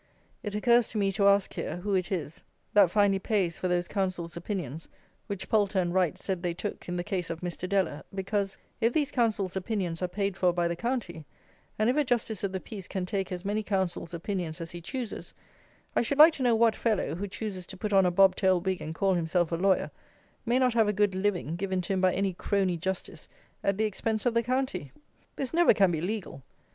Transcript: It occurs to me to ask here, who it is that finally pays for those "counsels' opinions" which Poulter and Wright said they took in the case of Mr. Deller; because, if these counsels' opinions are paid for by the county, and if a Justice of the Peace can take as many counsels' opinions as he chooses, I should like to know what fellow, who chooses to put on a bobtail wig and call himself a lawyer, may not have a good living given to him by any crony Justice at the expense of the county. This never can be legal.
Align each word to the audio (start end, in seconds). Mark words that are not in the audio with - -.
It 0.41 0.55
occurs 0.55 0.87
to 0.87 0.97
me 0.97 1.11
to 1.11 1.27
ask 1.27 1.53
here, 1.53 1.75
who 1.77 1.93
it 1.93 2.11
is 2.11 2.41
that 2.73 2.89
finally 2.89 3.19
pays 3.19 3.59
for 3.59 3.67
those 3.67 3.87
"counsels' 3.87 4.35
opinions" 4.35 4.87
which 5.27 5.47
Poulter 5.47 5.77
and 5.77 5.93
Wright 5.93 6.17
said 6.17 6.41
they 6.41 6.55
took 6.55 6.89
in 6.89 6.95
the 6.95 7.03
case 7.03 7.29
of 7.29 7.41
Mr. 7.41 7.69
Deller; 7.69 8.01
because, 8.11 8.57
if 8.79 8.93
these 8.93 9.11
counsels' 9.11 9.55
opinions 9.55 10.01
are 10.01 10.07
paid 10.07 10.35
for 10.35 10.53
by 10.53 10.67
the 10.67 10.75
county, 10.75 11.23
and 11.77 11.87
if 11.87 11.97
a 11.97 12.03
Justice 12.03 12.43
of 12.43 12.51
the 12.51 12.59
Peace 12.59 12.87
can 12.87 13.05
take 13.05 13.31
as 13.31 13.45
many 13.45 13.61
counsels' 13.61 14.11
opinions 14.15 14.59
as 14.59 14.71
he 14.71 14.81
chooses, 14.81 15.35
I 15.95 16.01
should 16.01 16.17
like 16.17 16.33
to 16.33 16.41
know 16.41 16.55
what 16.55 16.75
fellow, 16.75 17.13
who 17.13 17.27
chooses 17.27 17.67
to 17.67 17.77
put 17.77 17.93
on 17.93 18.07
a 18.07 18.09
bobtail 18.09 18.59
wig 18.59 18.81
and 18.81 18.95
call 18.95 19.13
himself 19.13 19.51
a 19.51 19.55
lawyer, 19.55 19.91
may 20.47 20.57
not 20.57 20.73
have 20.73 20.87
a 20.87 20.93
good 20.93 21.13
living 21.13 21.55
given 21.55 21.79
to 21.81 21.93
him 21.93 22.01
by 22.01 22.15
any 22.15 22.33
crony 22.33 22.75
Justice 22.75 23.27
at 23.63 23.77
the 23.77 23.85
expense 23.85 24.25
of 24.25 24.33
the 24.33 24.41
county. 24.41 24.91
This 25.35 25.53
never 25.53 25.75
can 25.75 25.91
be 25.91 26.01
legal. 26.01 26.41